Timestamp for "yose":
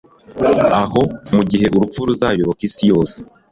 2.91-3.17